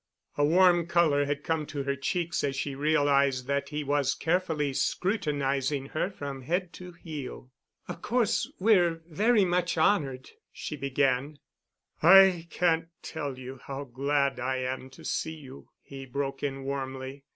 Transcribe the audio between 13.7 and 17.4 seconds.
glad I am to see you," he broke in warmly.